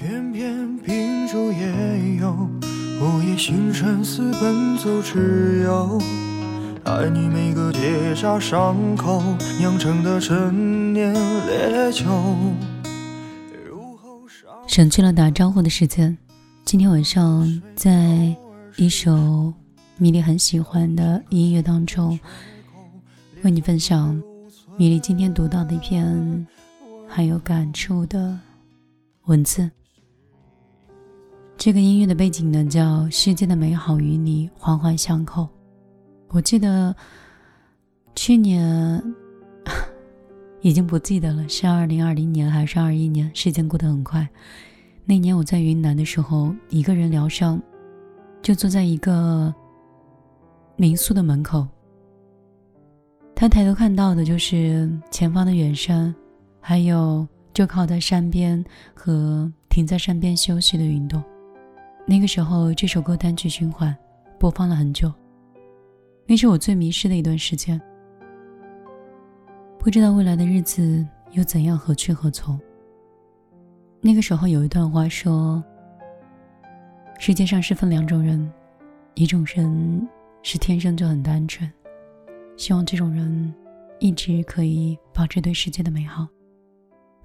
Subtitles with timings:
[0.00, 2.32] 偏偏秉烛夜游，
[3.02, 6.00] 午夜星辰似奔走之友。
[6.84, 9.22] 爱你每个结痂伤口
[9.58, 12.06] 酿成的陈年烈酒。
[14.66, 16.16] 省去了打招呼的时间，
[16.64, 18.34] 今天晚上在
[18.78, 19.52] 一首
[19.98, 22.18] 米粒很喜欢的音乐当中，
[23.42, 24.18] 为你分享
[24.78, 26.46] 米粒今天读到的一篇
[27.06, 28.38] 很有感触的
[29.26, 29.70] 文字。
[31.60, 35.42] 这个音乐的背景呢，叫《世界的美好与你环环相扣》。
[36.28, 36.96] 我记得
[38.14, 38.98] 去年
[40.62, 43.30] 已经不记得了，是二零二零年还是二一年？
[43.34, 44.26] 时间过得很快。
[45.04, 47.60] 那年我在云南的时候，一个人疗伤，
[48.40, 49.54] 就坐在一个
[50.76, 51.68] 民宿的门口。
[53.34, 56.14] 他抬头看到的就是前方的远山，
[56.58, 58.64] 还有就靠在山边
[58.94, 61.22] 和停在山边休息的云朵。
[62.10, 63.96] 那个时候，这首歌单曲循环
[64.36, 65.12] 播放了很久。
[66.26, 67.80] 那是我最迷失的一段时间，
[69.78, 72.60] 不知道未来的日子又怎样何去何从。
[74.00, 75.62] 那个时候有一段话说
[77.20, 78.52] ：“世界上是分两种人，
[79.14, 80.08] 一种人
[80.42, 81.70] 是天生就很单纯，
[82.56, 83.54] 希望这种人
[84.00, 86.26] 一直可以保持对世界的美好；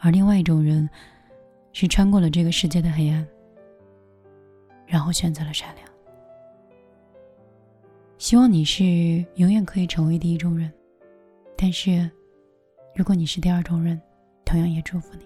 [0.00, 0.86] 而另外一种人
[1.72, 3.26] 是穿过了这个世界的黑暗，
[4.86, 5.88] 然后选择了善良。”
[8.18, 10.72] 希望你是永远可以成为第一种人，
[11.56, 12.10] 但是，
[12.94, 14.00] 如果你是第二种人，
[14.44, 15.24] 同样也祝福你。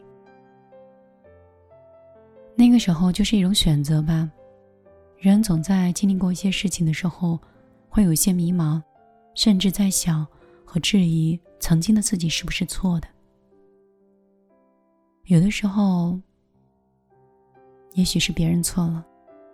[2.57, 4.29] 那个时候就是一种选择吧。
[5.17, 7.39] 人总在经历过一些事情的时候，
[7.89, 8.83] 会有一些迷茫，
[9.35, 10.27] 甚至在想
[10.65, 13.09] 和质疑曾经的自己是不是错的。
[15.25, 16.19] 有的时候，
[17.93, 19.07] 也许是别人错了，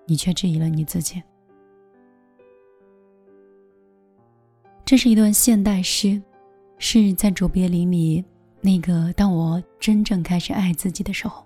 [0.06, 1.22] 你却质疑了你自己。
[4.84, 6.20] 这是一段现代诗，
[6.78, 8.22] 是在卓别林里
[8.60, 11.44] 那个当我真正开始爱自己的时候。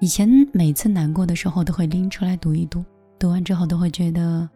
[0.00, 2.84] 以前每次难过的时候都会拎出来读一读，
[3.18, 4.48] 读完之后都会觉得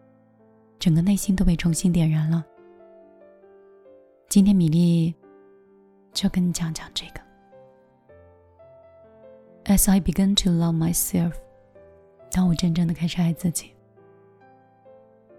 [0.78, 2.44] 整个内心都被重新点燃了。
[4.28, 5.12] 今天米粒
[6.12, 7.20] 就跟你讲讲这个。
[9.64, 11.32] As I begin to love myself，
[12.32, 13.70] 当我真正的开始爱自己。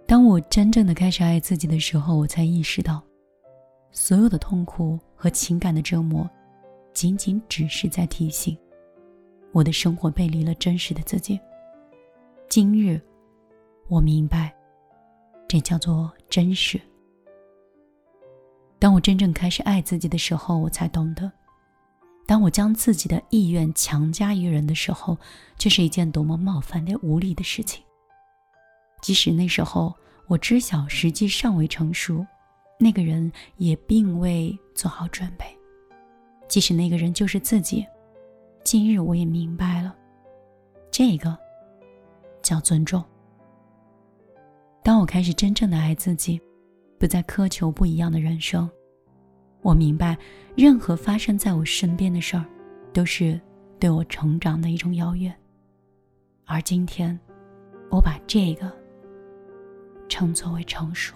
[0.05, 3.01] 当我真正的开始爱自己的时候，我才意识到，
[3.91, 6.29] 所有的痛苦和情感的折磨，
[6.93, 8.55] 仅仅只是在提醒
[9.51, 11.39] 我的生活背离了真实的自己。
[12.47, 13.01] 今日，
[13.87, 14.53] 我明白，
[15.47, 16.79] 这叫做真实。
[18.77, 21.31] 当我真正开始爱自己的时候，我才懂得，
[22.25, 25.17] 当我将自己的意愿强加于人的时候，
[25.57, 27.83] 这是一件多么冒犯的无力的事情。
[29.01, 29.93] 即使那时候
[30.27, 32.25] 我知晓时机尚未成熟，
[32.79, 35.45] 那个人也并未做好准备。
[36.47, 37.85] 即使那个人就是自己，
[38.63, 39.93] 今日我也明白了，
[40.89, 41.37] 这个
[42.41, 43.03] 叫尊重。
[44.81, 46.39] 当我开始真正的爱自己，
[46.97, 48.69] 不再苛求不一样的人生，
[49.63, 50.15] 我明白，
[50.55, 52.45] 任何发生在我身边的事儿，
[52.93, 53.41] 都是
[53.79, 55.33] 对我成长的一种邀约。
[56.45, 57.19] 而今天，
[57.89, 58.71] 我把这个。
[60.09, 61.15] 称作为成熟。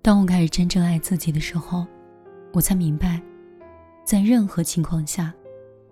[0.00, 1.86] 当我开始真正爱自己的时候，
[2.54, 3.20] 我才明白，
[4.02, 5.34] 在任何情况下，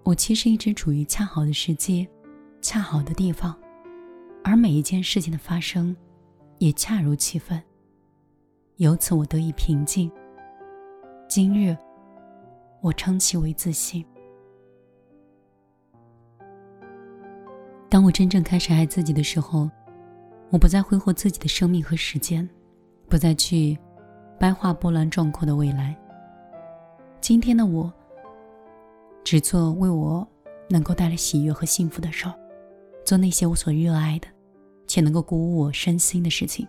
[0.02, 2.08] 我其实一直处于恰好的时机、
[2.62, 3.54] 恰好的地方，
[4.42, 5.94] 而每一件事情的发生，
[6.58, 7.60] 也恰如其分。
[8.80, 10.10] 由此，我得以平静。
[11.28, 11.76] 今日，
[12.80, 14.02] 我称其为自信。
[17.90, 19.70] 当我真正开始爱自己的时候。
[20.48, 22.48] 我不再挥霍自己的生命和时间，
[23.08, 23.78] 不再去
[24.36, 25.96] 掰画波澜壮阔的未来。
[27.20, 27.92] 今天的我，
[29.22, 30.26] 只做为我
[30.68, 32.34] 能够带来喜悦和幸福的事儿，
[33.04, 34.26] 做那些我所热爱的，
[34.88, 36.66] 且能够鼓舞我身心的事情，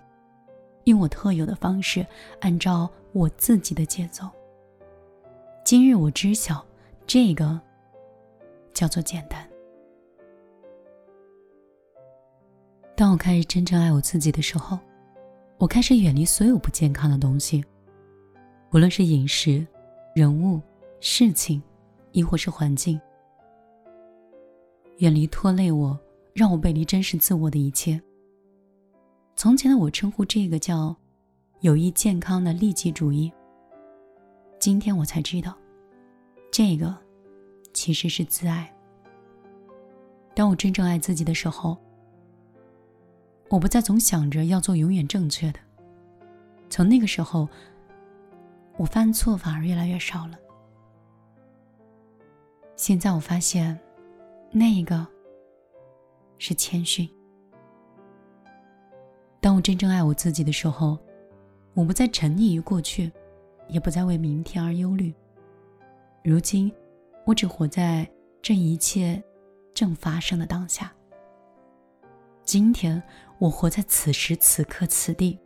[0.85, 2.05] 用我特有的方式，
[2.39, 4.27] 按照我自己的节奏。
[5.63, 6.65] 今日我知晓，
[7.05, 7.59] 这个
[8.73, 9.47] 叫做简单。
[12.95, 14.77] 当我开始真正爱我自己的时候，
[15.57, 17.63] 我开始远离所有不健康的东西，
[18.71, 19.65] 无论是饮食、
[20.15, 20.59] 人物、
[20.99, 21.61] 事情，
[22.11, 22.99] 亦或是环境，
[24.97, 25.99] 远离拖累我、
[26.33, 28.01] 让我背离真实自我的一切。
[29.35, 30.95] 从前的我称呼这个叫
[31.61, 33.31] 有益健康的利己主义，
[34.59, 35.57] 今天我才知道，
[36.51, 36.95] 这个
[37.73, 38.71] 其实是自爱。
[40.35, 41.77] 当我真正爱自己的时候，
[43.49, 45.59] 我不再总想着要做永远正确的。
[46.69, 47.49] 从那个时候，
[48.77, 50.39] 我犯错反而越来越少了。
[52.75, 53.79] 现在我发现，
[54.51, 55.05] 那一个
[56.37, 57.09] 是谦逊。
[59.61, 60.97] 真正爱我自己的时候，
[61.73, 63.11] 我不再沉溺于过去，
[63.67, 65.13] 也不再为明天而忧虑。
[66.23, 66.71] 如今，
[67.25, 68.09] 我只活在
[68.41, 69.21] 这一切
[69.73, 70.91] 正发生的当下。
[72.43, 73.01] 今天，
[73.39, 75.37] 我活在此时此刻此地，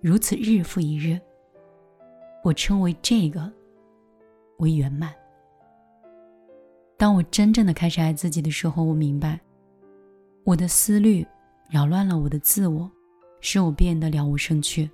[0.00, 1.20] 如此日复一日。
[2.42, 3.52] 我称为这个
[4.58, 5.14] 为圆满。
[6.96, 9.38] 当我真正的开始爱自己的时候，我明白，
[10.44, 11.26] 我的思虑
[11.70, 12.90] 扰乱了我的自我。
[13.42, 14.90] 使我变得了无生趣。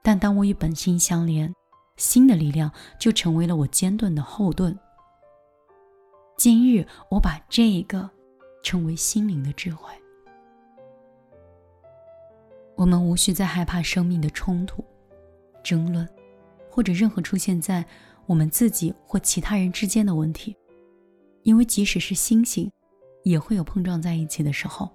[0.00, 1.52] 但当我与本心相连，
[1.96, 2.70] 心的力量
[3.00, 4.78] 就成为了我坚盾的后盾。
[6.36, 8.08] 今日我把这个
[8.62, 9.92] 称为心灵的智慧。
[12.76, 14.84] 我们无需再害怕生命的冲突、
[15.64, 16.08] 争论，
[16.70, 17.84] 或者任何出现在
[18.26, 20.56] 我们自己或其他人之间的问题，
[21.42, 22.70] 因为即使是星星，
[23.24, 24.88] 也会有碰撞在一起的时候。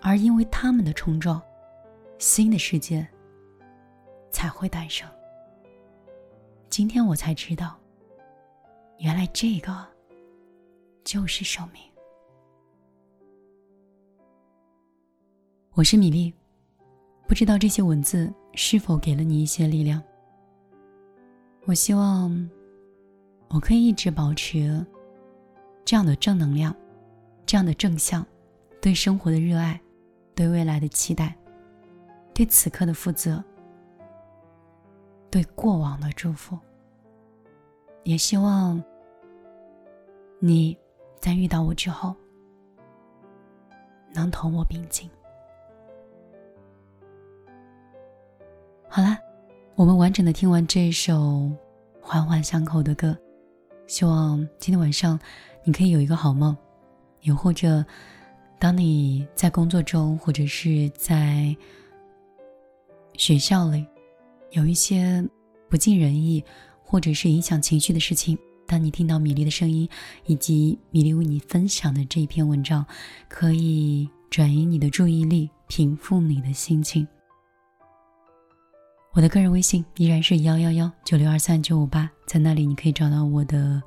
[0.00, 1.42] 而因为他们的冲撞，
[2.18, 3.06] 新的世界
[4.30, 5.08] 才会诞生。
[6.70, 7.78] 今天我才知道，
[8.98, 9.86] 原来这个
[11.04, 11.82] 就是生命。
[15.72, 16.32] 我是米粒，
[17.26, 20.02] 不知道这些文字是否给了你一些力量。
[21.66, 22.50] 我希望
[23.48, 24.84] 我可以一直保持
[25.84, 26.74] 这样的正能量，
[27.46, 28.26] 这样的正向，
[28.80, 29.80] 对生活的热爱。
[30.38, 31.34] 对未来的期待，
[32.32, 33.42] 对此刻的负责，
[35.32, 36.56] 对过往的祝福，
[38.04, 38.80] 也希望
[40.38, 40.78] 你
[41.18, 42.14] 在遇到我之后，
[44.14, 45.10] 能同我并进。
[48.88, 49.18] 好了，
[49.74, 51.50] 我们完整的听完这首
[52.00, 53.18] 环环相扣的歌，
[53.88, 55.18] 希望今天晚上
[55.64, 56.56] 你可以有一个好梦，
[57.22, 57.84] 也或者。
[58.58, 61.56] 当你在工作中或者是在
[63.14, 63.86] 学校里
[64.50, 65.24] 有一些
[65.68, 66.44] 不尽人意
[66.82, 69.88] 或者是影响情绪的事情，当你听到米粒的声音
[70.26, 72.84] 以及米粒为你分享的这一篇文章，
[73.28, 77.06] 可以转移你的注意力，平复你的心情。
[79.12, 83.80] 我的个人微信依然是幺幺幺九六二三九五八，在那里你可以找到我的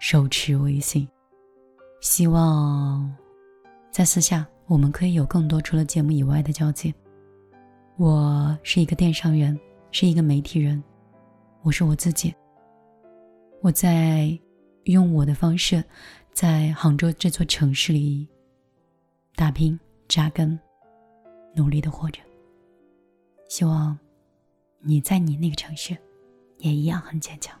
[0.00, 1.08] 手持微信。
[2.00, 3.27] 希望。
[3.98, 6.94] 在私下，我们可以有更多除了节目以外的交集。
[7.96, 9.58] 我是一个电商人，
[9.90, 10.80] 是一个媒体人，
[11.62, 12.32] 我是我自己。
[13.60, 14.38] 我在
[14.84, 15.82] 用我的方式，
[16.32, 18.28] 在杭州这座城市里
[19.34, 20.56] 打拼、扎根、
[21.56, 22.20] 努力的活着。
[23.48, 23.98] 希望
[24.78, 25.96] 你在你那个城市，
[26.58, 27.60] 也一样很坚强。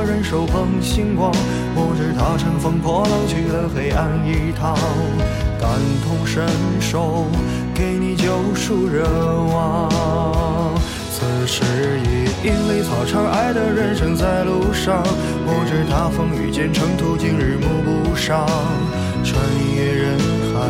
[0.31, 1.29] 手捧星光。
[1.75, 4.77] 我知他乘风破浪去了黑暗一趟，
[5.59, 5.69] 感
[6.05, 6.47] 同身
[6.79, 7.25] 受，
[7.75, 9.03] 给你救赎热
[9.51, 9.91] 望。
[11.11, 11.65] 此时
[11.99, 15.03] 已莺飞草长，爱的人生在路上。
[15.45, 18.47] 我知他风雨兼程途，经日暮不赏。
[19.25, 19.35] 穿
[19.75, 20.17] 越人
[20.53, 20.63] 海，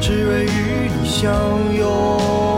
[0.00, 1.30] 只为与你相
[1.76, 2.57] 拥。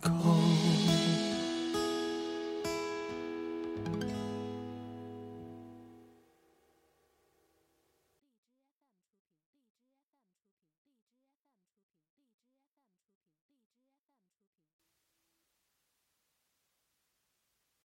[0.00, 0.97] 口。